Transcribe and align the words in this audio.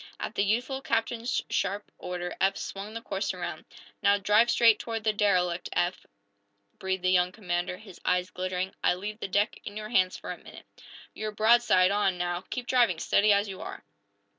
At 0.19 0.33
the 0.33 0.43
youthful 0.43 0.81
captain's 0.81 1.43
sharp 1.51 1.91
order 1.99 2.33
Eph 2.41 2.57
swung 2.57 2.95
the 2.95 3.03
course 3.03 3.35
around. 3.35 3.65
"Now, 4.01 4.17
drive 4.17 4.49
straight 4.49 4.79
toward 4.79 5.03
the 5.03 5.13
derelict, 5.13 5.69
Eph!" 5.73 6.07
breathed 6.79 7.03
the 7.03 7.11
young 7.11 7.31
commander, 7.31 7.77
his 7.77 8.01
eyes 8.03 8.31
glittering. 8.31 8.73
"I 8.83 8.95
leave 8.95 9.19
the 9.19 9.27
deck 9.27 9.59
in 9.63 9.77
your 9.77 9.89
hands 9.89 10.17
for 10.17 10.31
a 10.31 10.39
minute. 10.39 10.65
You're 11.13 11.31
broadside 11.31 11.91
on, 11.91 12.17
now. 12.17 12.41
Keep 12.49 12.65
driving, 12.65 12.97
steady, 12.97 13.31
as 13.31 13.47
you 13.47 13.61
are!" 13.61 13.83